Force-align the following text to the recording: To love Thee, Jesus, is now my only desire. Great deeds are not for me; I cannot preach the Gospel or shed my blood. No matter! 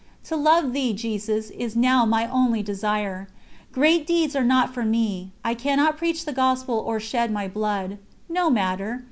To 0.23 0.35
love 0.35 0.73
Thee, 0.73 0.93
Jesus, 0.93 1.51
is 1.51 1.75
now 1.75 2.07
my 2.07 2.25
only 2.27 2.63
desire. 2.63 3.27
Great 3.71 4.07
deeds 4.07 4.35
are 4.35 4.43
not 4.43 4.73
for 4.73 4.83
me; 4.83 5.29
I 5.45 5.53
cannot 5.53 5.95
preach 5.97 6.25
the 6.25 6.33
Gospel 6.33 6.79
or 6.79 6.99
shed 6.99 7.29
my 7.31 7.47
blood. 7.47 7.99
No 8.27 8.49
matter! 8.49 8.99